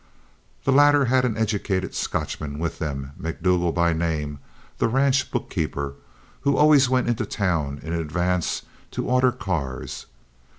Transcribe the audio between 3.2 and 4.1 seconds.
McDougle by